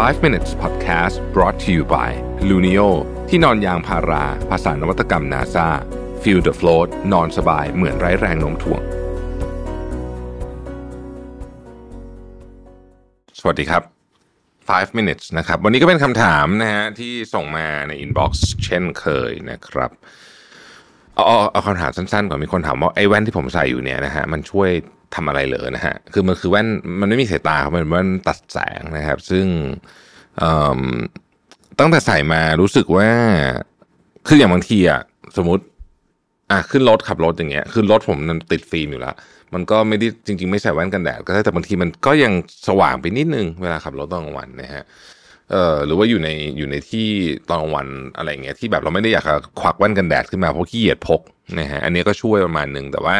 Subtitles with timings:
[0.00, 2.10] 5 minutes podcast brought to you by
[2.48, 2.88] Luno
[3.28, 5.68] ที่นอนยางพารา ภาษานวัตกรรม NASA
[6.22, 8.82] feel the float นอนสบายเหมือนไร้แรงโน้มถ่วง
[13.40, 13.82] สวัสดีครับ
[14.40, 18.32] 5 minutes นะครับ วันนี้ก็เป็นคำถามนะฮะที่ส่งมาใน inbox
[18.64, 19.90] เช่นเคยนะครับ
[21.14, 24.70] เอาเอาเอาคำถามสั้นๆก่อนมีคนถามว่าไอ้แว่นที่ผมใส่อยู่เนี่ยนะฮะมันช่วย
[25.14, 26.66] ทำอะไรเหรอนะฮะ คือมันคือแว่น
[27.00, 29.46] มันไม่มีสายตาครับมันแว่นตัดแสงนะครับ ซึ่ง
[31.78, 33.08] ตั้งแต่ใส่มารู้สึกว่า
[34.26, 35.00] คืออย่างบางทีอะ
[35.36, 35.64] สมมติ
[36.50, 39.14] อะขึ้นรถขับรถอย่างเงี้ยคือรถผมมันติดฟิล์มอยู่แล้ว
[39.54, 42.32] มันก็ไม่ได้จริง ๆ ไม่ใส่แว่นกันแดดก็ได้แต่บางทีมันก็ยัง
[42.68, 44.84] สว่างไปนิดนึงเวลาขับรถตอนกลางวันนะฮะ
[45.52, 47.08] เอ่อหรือว่าอยู่ในอยู่ในที่
[47.48, 49.24] ตอนกลางวันอะไรเงี้ยที่แบบเราไม่ได้อยาก
[49.60, 51.20] ควักแว่นกันแดดขึ้นมาเพราะขี้เกียจพก
[51.58, 53.16] นะฮะอันนี้ก็ช่วยประมาณหนึ่งแต่ว่า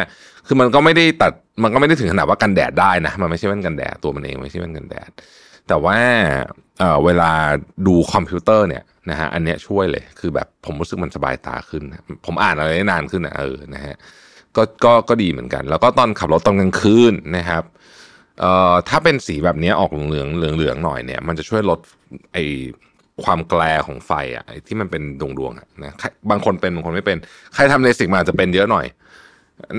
[0.47, 1.33] คือมันก็ไม่ได้ตัด
[1.63, 5.11] มันก็ไม่ได้ถึงขนาดว่ากันแดดได้นะมันไม่ใช่แว่นกันแดดตัวมันเองไม่ใช่แว่นกันแดด
[5.69, 5.97] แต่ว่า
[6.79, 7.31] เอ่อเวลา
[7.87, 11.83] ดูคอมพิวเตอร์เนี่ยนะฮะอันเนี้ยช่วยเลยคือแบบผมรู้สึกมันสบายตาขึ้น
[12.27, 13.95] ผมอ่านอะไรได้นานขึ้นนะเออนะฮะ
[14.57, 17.63] ก็ก็ก็ดีเหมือนกัน แล้วก็ตอนขับรถตอนกลางคืนนะครับ
[18.41, 21.81] เอ่อถ้าเป็นสีแบบนี้ออกเหลืองเหลืองเหลืองๆหน่อยเนี่ย มันจะช่วยลด
[22.33, 22.39] ไอ
[23.25, 25.93] ความแกลของไฟอะไอที่มันเป็นดวงดวงๆอะนะ
[26.31, 27.19] บางคนเป็นบางคนไม่เป็น
[27.55, 28.87] ใครทำเลสิกมาจะเป็นเยอะหน่อย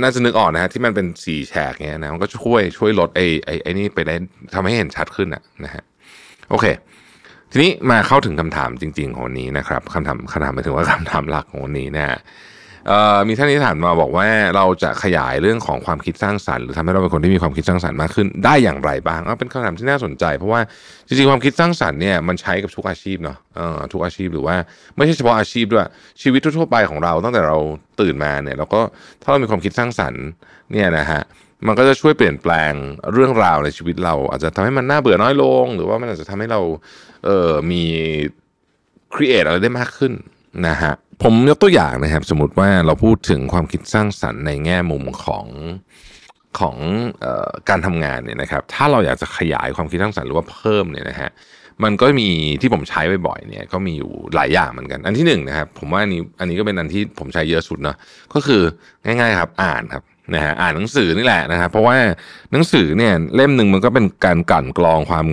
[0.01, 4.15] น่าจะนึกออกนะฮะที่มันเป็นสีแฉกเงี้ยนะมันก็ช่วยช่วยลดไอไอไอนี่ไปได้
[4.53, 5.83] ทำให้เห็นชัดขึ้นอะนะฮะ
[6.49, 6.65] โอเค
[7.51, 12.17] ทีนี้มาเข้าถึงคำถามจริง ๆ ของวันนี้นะครับคำถามคำถามหมายถึงว่าคำถามหลักของวันนี้นะฮะ
[13.27, 20.61] มีท่านนี้ถามมาบอกว่าเราจะขยายเรื่องของความคิดสร้างสรรค์หรือทำให้เราเป็นคนที่มีความคิดสร้างสรรค์มากขึ้นได้อย่างไรบ้างเาเป็นคำถามที่น่าสนใจ เพราะว่า
[21.07, 23.37] จริงๆความคิดสร้างสรรค์เนี่ยมันใช้กับทุกอาชีพเนาะ
[23.93, 24.55] ทุกอาชีพหรือว่า
[24.97, 25.85] ไม่ใช่เฉพาะอาชีพด้วย
[26.21, 27.57] ชีวิตทั่วๆไปของเราตั้งแต่เรา
[28.01, 28.81] ตื่นมาเนี่ยเราก็
[29.21, 30.23] ถ้าเรามีความคิดสร้างสรรค์
[30.71, 31.21] เนี่ยนะฮะ
[31.67, 32.73] มันก็จะช่วยเปลี่ยนแปลง
[33.13, 36.61] เรื่องราวในชีวิตเรา อาจจะทำให้มันน่าเบื่อน้อยลง หรือว่ามันอาจจะทำให้เรา
[37.25, 37.83] เอ่อมี
[39.13, 40.13] ครีเอทอะไรได้มากขึ้น
[40.67, 45.45] นะฮะ ผมยกตัวอย่างนะครับ สมมติว่าเราพูดถึงความคิดสร้างสรรค์ในแง่มุมของ
[46.59, 46.75] ของ
[47.23, 51.29] ออการทำงานเนี่ยนะครับ ถ้าเราอยากจะขยายความคิดสร้างสรรค์หรือว่าเพิ่มเนี่ยนะฮะ
[51.83, 52.29] มันก็มี
[52.61, 57.95] ที่ผมใช้บ่อยๆเนี่ยก็มีอยู่หลายอย่างเหมือนกัน อันที่หนึ่งนะครับ ผมว่าอันนี้อันนี้ก็เป็นอันที่ผมใช้เยอะสุดเนาะ
[58.33, 58.61] ก็คือ
[59.05, 60.03] ง่าย ๆ ครับ อ่านครับ
[60.35, 61.97] นะฮะอ่านหนังสือนี่แหละนะครับ เพราะว่า
[62.51, 65.27] หนังสือเนี่ยเล่มหนึ่งมันก็เป็นการกลั่นกรองความ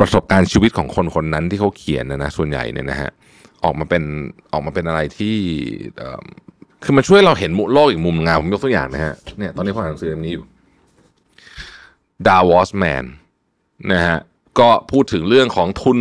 [0.00, 3.10] ประสบการณ์ชีวิตของคนคนนั้นที่เขาเขียนนะนะส่วนใหญ่เนี่ยนะฮะ
[3.64, 4.02] ออกมาเป็น
[4.52, 5.36] ออกมาเป็นอะไรที่
[6.84, 10.44] คือมันช่วยเราเห็นมุโลกอีกมุมงานผมยกตัวอย่างนะฮะเนี่ยตอนนี้ผมอ่านหนังสือเล่มนี้อยู่
[12.26, 13.04] Davos Man
[13.92, 14.18] นะฮะ
[14.60, 15.98] ก็พูดถึงเรื่องของทุน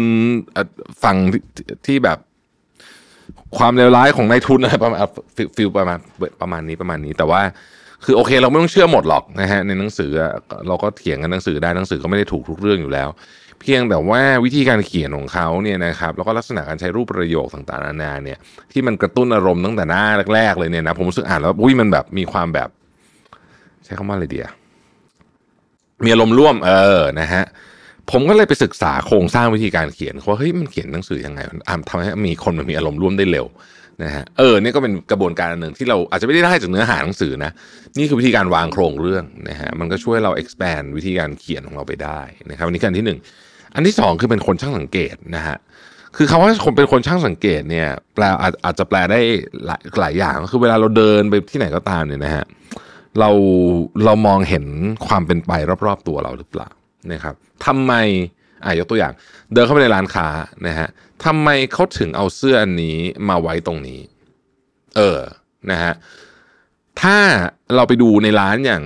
[1.03, 1.18] ฝั่ง
[1.88, 2.18] ที่แบบ
[3.57, 5.00] ความเลวร้ายของนายทุนอะไรประมาณ
[5.56, 6.00] ฟิลประมาณ
[6.41, 7.41] ประมาณนี้ประมาณนี้ แต่ว่า
[8.06, 10.12] คือโอเค เราไม่ต้องเชื่อหมดหรอกนะฮะในหนังสือ
[10.68, 13.09] เราก็เถียงกันหนังสือได้หนังสือก็ไม่ได้ถูกทุกเรื่องอยู่แล้ว
[13.62, 18.38] เพียงแต่ว่าวิธีการเขียนของเขาเนี่ยนะครับแล้วก็ลักษณะการใช้รูปประโยคต่างๆนานาเนี่ย
[18.72, 20.03] ที่มันกระตุ้นอารมณ์ตั้งแต่หน้า
[20.35, 22.69] แรกๆเลยเนี่ยนะผมรู้สึกอ่านแล้วอุ้ยมันแบบมีความแบบ
[23.85, 24.47] ใช้คำว่าอะไรเดีย
[26.03, 27.44] มีอารมณ์ร่วมเออนะฮะ
[28.12, 33.45] ผมก็เลยไปศึกษาโครงสร้างวิธีการเขียนว่าเฮ้ยมันเขียนหนังสือยังไงมันทำให้มีคนมันมีอารมณ์ร่วมได้เร็ว
[34.03, 37.51] นะฮะเออนี่ก็เป็นกระบวนการอันหนึ่งที่เราอาจจะไม่ได้ได้จากเนื้อหาหนังสือนะ
[37.97, 43.19] นี่คือวิธีการวางโครงเรื่องนะฮะมันก็ช่วยเรา expand วิธีการเขียนของเราไปได้นะครับอันนี้คืออันที่หนึ่ง
[43.75, 45.57] อันที่สองคือเป็นคนช่างสังเกตนะฮะ
[46.15, 49.19] คือคำว่าคนเป็นคนช่างสังเกตเนี่ยแปลอาจอาจจะแปลได้
[49.65, 52.45] หลายหลายอย่างก็คือเวลาเราเดินไปที่ไหนก็ตามเนี่ยนะฮะ
[53.19, 53.29] เรา
[54.05, 54.65] เรามองเห็น
[55.07, 55.51] ความเป็นไป
[55.85, 56.69] รอบๆตัวเราหรือเปล่า
[57.11, 57.35] นะครับ
[57.65, 57.93] ทำไม
[58.66, 59.13] อะยกตัวอย่าง
[59.53, 60.28] เดินเข้าไปในร้านค้า
[60.68, 60.88] นะฮะ
[61.25, 62.97] ทำไมเขาถึงเอาเสื้ออันนี้
[63.29, 64.00] มาไว้ตรงนี้
[64.97, 65.19] เออ
[65.72, 65.94] นะฮะ
[67.01, 67.18] ถ้า
[67.75, 68.84] เราไปดูในร้านอย่าง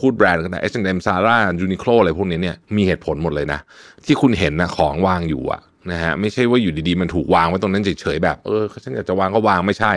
[0.00, 3.60] พูดแบรนด์กันนะ H&M Zara Uniqlo อะไรพวกนี้เนี่ยมีเหตุผลหมดเลยนะ
[4.04, 5.60] ที่คุณเห็นนะของวางอยู่อะ
[5.92, 9.92] นะฮะไม่ใช่ว่าอยู่ดีๆ มันถูกวางไว้ตรงนั้นเฉยๆแบบ เออฉันอยากจะวางก็วางไม่ใช่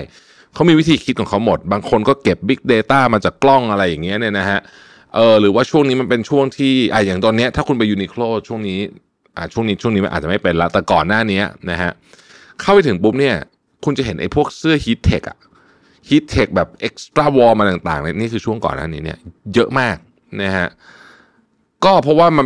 [0.54, 4.60] เขามีวิธีคิดของเขาหมด บางคนก็เก็บ Big Data มาจากกล้องอะไรอย่างเงี้ยเนี่ยนะฮะ
[5.16, 8.80] เออหรือว่าช่วงนี้มันเป็นช่วงที่อะอย่างตอนเนี้ยถ้าคุณไป Uniqlo ช่วงนี้
[9.38, 11.42] อะช่วงนี้ช่วงนี้มันอาจจะไม่เป็นละแต่ก่อนหน้านี้
[11.72, 11.92] นะฮะ
[12.62, 13.36] เข้าไปถึงปุ๊บเนี่ย
[13.86, 15.38] คุณจะเห็นไอ้พวกเสื้อ Heattech อะ
[16.10, 19.18] Heattech แบบ extra warm ต่างๆเนี่ยนี่คือช่วงก่อนหน้านี้เนี่ย
[19.54, 19.98] เยอะมาก
[20.42, 20.68] นะฮะ
[21.86, 22.46] ก็เพราะว่ามัน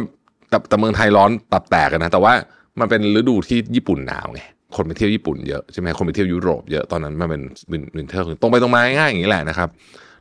[0.49, 2.33] แต่แต่เมืองไทยร้อนตับแตกกันนะ แต่ว่า
[2.79, 4.41] มันเป็นฤดูที่ญี่ปุ่นหนาวไง
[4.75, 7.41] คนไปเที่ยวญี่ปุ่นเยอะใช่ไหมคนไปเที่ยวยุโรปเยอะตอนนั้นมันเป็น
[7.97, 9.69] winter ตรงไปตรงมาง่ายอย่างนี้แหละนะครับ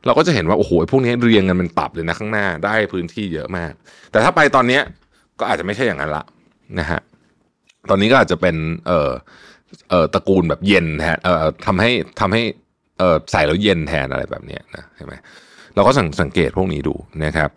[0.05, 3.71] เราก็จะเห็นว่าโอ้โหพวกนี้เรียงกันเป็นตับเลยนะข้างหน้าได้พื้นที่เยอะมาก
[4.11, 4.81] แต่ถ้าไปตอนเนี้ย
[5.39, 6.23] ก็อาจจะไม่ใช่อย่างนั้นละ
[6.79, 6.99] นะฮะ
[7.89, 8.55] ตอนนี้ก็อาจจะเป็น
[8.87, 9.11] เอ่อ
[9.89, 12.41] เอ่อตระกูลแบบเย็นแทนเอ่อทำให้ทำให้
[12.99, 15.13] เอ่อใส่แล้วเย็นแทนอะไรแบบเนี้ยนะใช่ไหม
[15.75, 17.49] เราก็สังสังเกตพวกนี้ดูนะครับ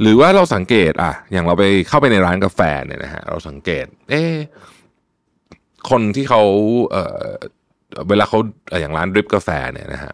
[0.00, 4.22] หรือว่าเราสังเกตอะอย่างเราไปเข้าไปในร้านกาแฟเนี่ยนะฮะเราสังเกต เอ๊
[5.90, 6.42] คนที่เขา
[6.90, 7.26] เอ่อ
[8.08, 8.38] เวลาเขา
[8.80, 10.12] อย่างร้านดริปกาแฟเนี่ยนะฮะ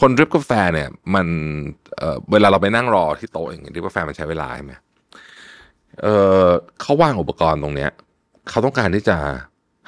[0.08, 1.26] นดริปกาแฟเนี่ยมัน
[1.98, 4.72] เออเวลาเราไปนั่งรอที่โต๊ะอย่างเงี้ยดริปกาแฟมันใช้เวลาใช่ไหม
[6.02, 6.06] เอ
[6.42, 6.46] อ
[6.80, 7.90] เขาวางอุปกรณ์ตรงเนี้ย
[8.50, 9.16] เขาต้องการที่จะ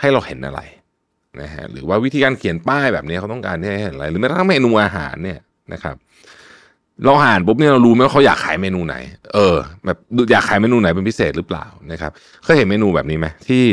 [0.00, 0.60] ให้เราเห็นอะไร
[1.42, 5.40] นะฮะหรือว่าวิธีการเขียนป้ายแบบนี้เขาต้องการที่ให้เห็นอะไร หรือแม้กระทั่งเมนูอาหารเนี่ย
[5.72, 5.96] นะครับ
[7.04, 8.96] เราอ่านปุ๊บเนี่ยเรารู้ไหมว่าเขาอยากขายเมนูไหน
[9.34, 9.98] เออ แบบ
[10.32, 12.12] อยากขายเมนูไหนเป็นพิเศษหรือเปล่านะครับ
[12.44, 13.64] เคยเห็นเมนูแบบนี้ไหมที่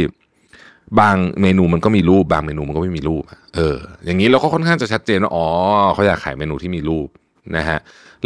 [0.99, 3.23] บางเมนูมันก็มีรูป บางเมนูมันก็ไม่มีรูป
[3.55, 5.45] เออ อย่างนี้เราก็ค่อนข้างจะชัดเจนว่าอ๋อ
[5.93, 7.07] เขาอยากขายเมนูที่มีรูป
[7.57, 7.79] นะฮะ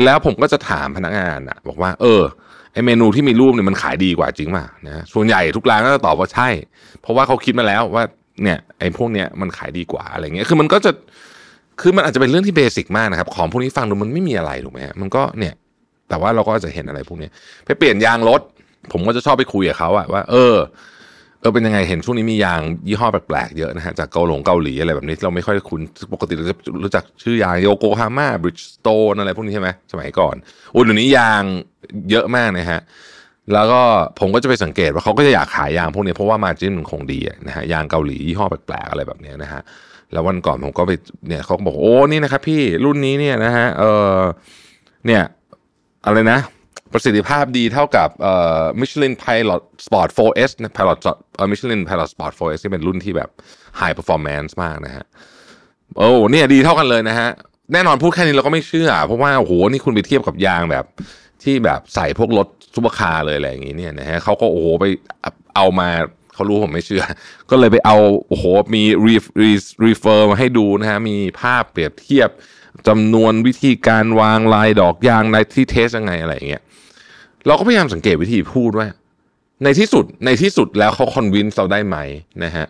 [0.03, 2.21] แล้วผมก็จะถามพนักงานอะบอกว่า เออ
[2.73, 6.49] ไอเมนูที่มีรูปเนี่ยมันขายดีกว่าจริงป่ะนะส่วนใหญ่ทุกร้านก็จะตอบว่าใช่
[7.01, 8.03] เพราะว่าเขาคิดมาแล้วว่า
[8.43, 10.91] เนี่ยไอ้พวกเนี้ยมันขายดีกว่าอะไรเงี้ยคือมันก็จะ
[11.81, 15.53] คือมันอาจจะเป็นเรื่องที่เบสิกมากนะครับ ของพวกนี้ฟังดูมันไม่มีอะไรถูกไหมมันก็เนี่ย
[16.09, 17.29] แต่ว่าเราก็จะเห็นอะไรพวกนี้
[17.65, 18.41] ไปเปลี่ยนยางรถ
[18.91, 20.55] ผมก็จะชอบไปคุยกับเขาอะว่า เออ
[21.41, 25.81] เออเป็นยังไงเห็นช่วงนี้มียางยี่ห้อแปลกๆเยอะนะฮะจากเกาหลงเกาหลีอะไรแบบนี้เราไม่ค่อยคุ้น
[26.13, 30.35] ปกติเราจะรู้จักชื่อยางโยโกฮาม่าบริดจ์สโตนอะไรพวกนี้ใช่ไหมสมัยก่อน
[30.73, 31.43] อุ้ยเดี๋ยวนี้ยาง
[32.11, 32.79] เยอะมากนะฮะ
[33.53, 33.81] แล้วก็
[34.19, 39.61] ผมก็จะไปสังเกตว่าเขาก็จะอยากขายยางพวกนี้เพราะว่ามาจิ้นมันคงดีนะฮะยางเกาหลียี่ห้อแปลกๆอะไรแบบนี้นะฮะ
[40.13, 40.91] แล้ววันก่อนผมก็ไป
[41.27, 43.83] เนี่ยเขาก็บอกโอ้นี่นะครับพี่รุ่นนี้เนี่ยนะฮะเอ
[44.15, 44.19] อ
[45.05, 45.23] เนี่ย
[46.05, 46.39] อะไรนะ
[46.93, 50.97] ประสิทธิภาพดีเท่ากับเอ่อ Michelin Pilot Sport 4S นะ Pilot
[51.35, 53.29] เอ่อ Michelin Pilot Sport 4S ที่เป็นรุ่นที่แบบ
[53.79, 55.05] High Performance มากนะฮะ
[55.97, 57.29] โอ้เนี่ยดีเท่ากันเลยนะฮะ
[57.73, 60.85] แน่นอนพูดแค่นี้เราก็ไม่เชื่อ เพราะว่าโอ้โหนี่คุณไปเทียบกับยางแบบ
[61.43, 64.85] ที่แบบใส่พวกรถซุปเปอร์คาร์เลยอะไรอย่างงี้เนี่ยนะฮะเขาก็โอ้โหไป
[65.55, 65.89] เอามา
[66.33, 67.03] เขารู้ผมไม่เชื่อ
[67.49, 67.97] ก็เลยไปเอา
[68.27, 68.45] โอ้โห
[68.75, 69.51] มีรีรี
[69.85, 72.29] refer มาให้ดูนะฮะมีภาพเปรียบเทียบ
[72.87, 76.63] จำนวนวิธีการวางลายดอกยางในที่ test ยังไงอะไรอย่างเงี้ย
[77.47, 78.87] เราก็พยายามสังเกตวิธีพูดว่า
[79.63, 81.97] ในที่สุดในที่สุดแล้วเขา convince เราได้ไหม
[82.43, 82.65] นะฮะ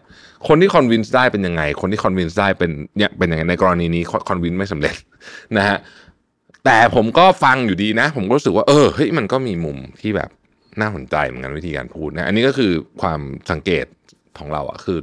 [0.47, 4.95] คนที่ convince ได้เป็นยังไง คนที่ convince ได้เป็นเนี่ยเป็นยังไงในกรณีนี้ convince ไม่สำเร็จ
[5.57, 5.77] นะฮะ
[6.65, 10.29] แต่ผมก็ฟังอยู่ดีนะ ผมก็รู้สึกว่าเออเฮ้ยมันก็มีมุมที่แบบ
[10.81, 12.71] น่าสนใจเหมือนกันวิธีการพูดนะอันนี้ก็คือ
[13.01, 13.19] ความ
[13.51, 13.85] สังเกต
[14.38, 15.00] ของเราอะคือ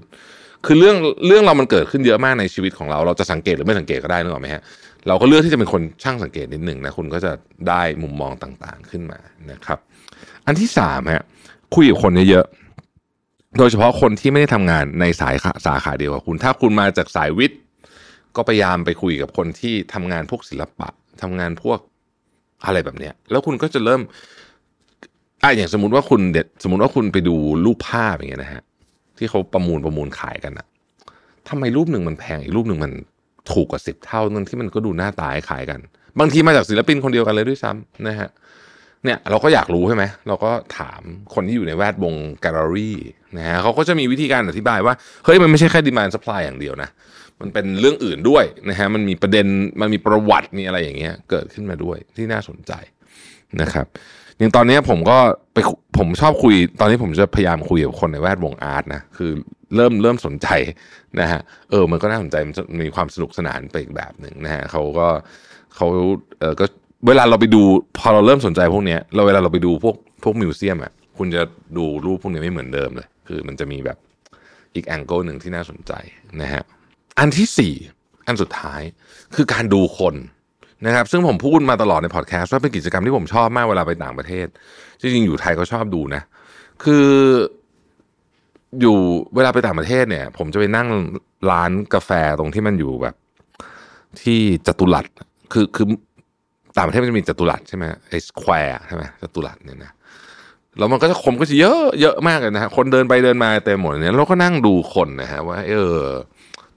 [0.66, 0.96] คือเรื่อง
[1.26, 4.62] เรื่องเรามันเกิดขึ้นเยอะมากในชีวิตของเรา เราจะสังเกตหรือไม่สังเกตก็ได้นึกออกไหมฮะ
[5.08, 7.32] เราก็เลือกที่จะเป็นคนช่างสังเกตนิดหนึ่งนะ คุณก็จะ
[7.68, 9.18] ได้มุมมองต่างๆขึ้นมา
[9.50, 9.78] นะครับ
[10.46, 11.24] อันที่สามฮะ
[11.74, 15.34] คุยกับคนเยอะๆ โดยเฉพาะคนที่ไม่ได้ทำงานในสาย
[15.66, 17.60] สาขาเดียวกับคุณ ถ้าคุณมาจากสายวิทย์
[18.36, 20.88] ก็พยายามไปคุยกับคนที่ทำงานพวกศิลปะ
[21.22, 21.78] ทำงานพวก
[22.64, 24.00] อะไรแบบเนี้ย แล้วคุณก็จะเริ่ม
[25.42, 28.62] อะอย่างสมมติว่าคุณเด็ดสมมติว่าคุณไปดูรูปภาพอย่างเงี้ยนะฮะ
[29.18, 30.66] ที่เขาประมูลประมูลขายกันอะ
[31.48, 32.92] ทำไมรูปหนึ่งมันแพงอีกรูปหนึ่งมัน
[33.52, 35.80] ถูกกว่าสิบเท่านั่นที่มันก็ดูหน้าตาขายกัน
[36.20, 38.28] บางทีมาจากศิลปินคนเดียวกันเลยด้วยซ้ำนะฮะ
[39.04, 41.00] เนี่ยเราก็อยากรู้ใช่ไหมเราก็ถาม
[41.34, 42.96] คนที่อยู่ในแวดวงแกลเลอรี่
[43.36, 44.94] นะฮะเขาก็จะมีวิธีการอธิบายว่า
[45.24, 46.90] เฮ้ยมันไม่ใช่แค่ดีมานสป라이อย่างเดียวนะ
[47.40, 49.46] มันเป็นเรื่องอื่นด้วยนะฮะมันมีประเด็น
[49.80, 52.72] มันมีประวัติมีอะไรอย่างเงี้ยเกิดขึ้นมาด้วยที่น่าสนใจ
[53.62, 53.86] นะครับ
[54.38, 55.18] อย่างตอนนี้ผมก็
[55.52, 55.58] ไป
[55.98, 59.30] ผมชอบคุย ตอนนี้ผมจะพยายามคุยกับคนในแวดวงอาร์ตนะคือ
[59.76, 60.48] เริ่มเริ่มสนใจ
[61.20, 61.40] นะฮะ
[61.70, 65.08] เออมันก็น่าสนใจมันมีความสนุกสนานไปอีกแบบหนึ่งนะฮะเขาก็
[65.76, 65.86] เขา
[66.40, 66.66] เออก็
[67.06, 67.62] เวลาเราไปดู
[67.98, 71.42] พอเราเริ่มสนใจพวกเนี้ยเราเวลาเราไปดูพวกพวกมิวเซียมอะคุณจะ
[71.76, 73.98] ดูรูปพวกนี้ไม่เหมือนเดิมเลย คือมันจะมีแบบ
[74.74, 75.92] อีกแองเกิลหนึ่งที่น่าสนใจ
[76.42, 76.62] นะฮะ
[77.18, 77.74] อันที่สี่
[78.26, 78.82] อันสุดท้าย
[79.34, 80.14] คือการดูคน
[80.86, 84.46] นะครับซึ่งผมพูดมาตลอดในพอดแคสต์ว่าเป็นกิจกรรมที่ผมชอบมากเวลาไปต่างประเทศ
[85.00, 86.22] จริงๆ อยู่ไทยก็ชอบดูนะ
[86.84, 87.08] คือ
[88.80, 88.96] อยู่
[89.36, 90.88] เวลาไปต่างประเทศเนี่ย ผมจะไปนั่ง
[91.50, 93.14] ร้านกาแฟตรงที่มันอยู่แบบ
[94.22, 95.06] ที่จตุรัส
[95.52, 95.86] คือคือ
[96.76, 99.92] ต่างประเทศมันจะมีจตุรัสใช่ไหมไอ้สแควร์ใช่ไหมจตุรัสเนี่ยนะ
[100.78, 105.98] แล้วมันก็จะคมก็จะเยอะเยอะมากเลยนะฮะคนเดินไปเดินมาเต็มหมดเนี่ยเราก็นั่งดูคนนะฮะว่าเออ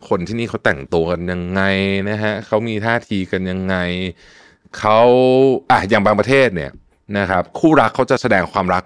[0.09, 1.61] คนที่นี่เขาแต่งตัวกันยังไง
[2.09, 3.75] นะฮะเขามีท่าทีกันยังไง
[4.79, 4.99] เขา
[5.71, 6.71] อะอย่างบางประเทศเนี่ย
[7.17, 8.83] นะครับ คู่รักเขาจะแสดงความรัก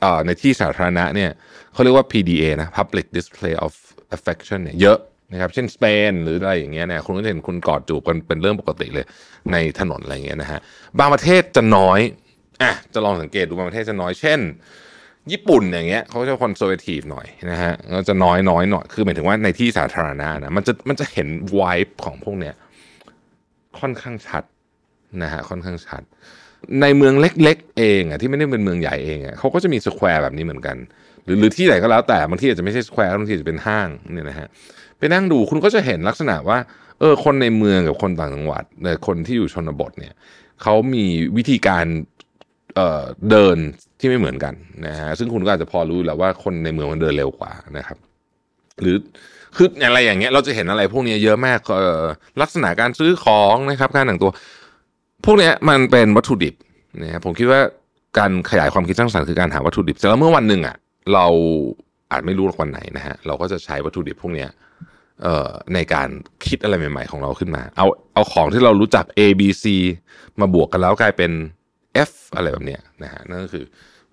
[0.00, 1.30] เอ่อในที่สาธารณะเนี่ย
[1.72, 3.72] เขาเรียกว่า PDA นะ Public Display of
[4.16, 4.98] Affection เนี่ยเยอะ
[5.32, 9.06] นะครับ เช่นสเปนหรืออะไรอย่างเงี้ยเนี่ยคุณก็เห็นคุณกอดจูบกันเป็นเรื่องปกติเลย
[9.52, 10.60] ในถนนอะไรเงี้ยนะฮะ
[10.98, 12.00] บางประเทศจะน้อย
[12.62, 14.40] อะจะลองสังเกตดูบางประเทศจะน้อยเช่น
[15.32, 22.54] ญี่ปุ่นอย่างเงี้ยเขาจะคอนเซอร์เวทีฟหน่อยนะฮะก็จะน้อยน้อยหน่อยคือหมายถึงว่าในที่สาธารณะนะมันจะมันจะเห็นวป์ของพวกเนี้ย
[23.80, 24.44] ค่อนข้างชัด
[25.22, 26.02] นะฮะค่อนข้างชัด
[26.80, 30.76] ในเมืองเล็ก ๆ เองอะที่ไม่ได้เป็นเมืองใหญ่เองอะเขาก็จะมีสแควร์แบบนี้เหมือนกัน
[31.24, 34.48] หรือหรือที่ไหนก็แล้วแต่บางที่อาจจะไม่ใช่สแควร์บางที่จะเป็นห้างเนี่ยนะฮะ
[34.98, 36.58] ไปนั่งดูคุณก็จะเห็นลักษณะว่า
[37.00, 38.64] เออคนในเมืองกับคนต่างจังหวัด
[39.06, 40.14] คนที่อยู่ชนบทเนี่ย
[40.62, 41.04] เขามี
[41.36, 41.86] วิธีการ
[43.30, 43.56] เดิน
[43.98, 44.54] ที่ไม่เหมือนกัน
[44.86, 47.98] นะฮะซึ่งคุณก็อาจจะพอรู้แล้วว่าคนในเมืองมันเดินเร็วกว่านะครับ
[48.80, 48.96] หรือ
[49.56, 51.58] คืออะไรอย่างเงี้ยเราจะเห็นอะไรพวกนี้เยอะมาก
[52.40, 54.30] ลักษณะการซื้อของนะครับการแต่งตัว
[55.24, 56.54] พวกนี้มันเป็นวัตถุดิบ
[57.02, 57.60] นะผมคิดว่า
[58.18, 60.76] การขยายความคิดสร้างสรรค์คือการหาวัตถุดิบแต่แล้วเมื่อวันหนึ่งอะ
[61.14, 61.26] เรา
[62.12, 64.46] อาจไม่รู้วันไหนนะฮะเราก็จะใช้วัตถุดิบพวกนี้
[65.22, 66.08] เอ่อในการ
[66.46, 69.64] คิดอะไรใหม่ ๆ ของเราขึ้นมา เอาเอาของที่เรารู้จัก A B C
[70.40, 71.30] มาบวกกันแล้วกลายเป็น
[72.08, 73.64] F อะไรแบบเนี้ยนะฮะนั่นก็คือ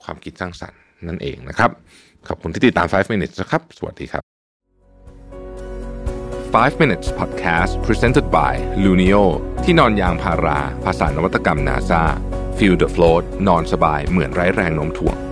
[0.04, 1.72] ความคิดสร้างสรรค์นั่นเองนะครับ
[2.28, 4.24] ขอบคุณที่ติดตาม 5 minutes นะครับ สวัสดีครับ
[6.54, 9.24] 5 minutes podcast presented by Luno
[9.64, 12.04] ที่นอนยางพารา ภาษานวัตกรรม NASA
[12.58, 15.29] feel the float นอนสบายเหมือนไร้แรงโน้มถ่วง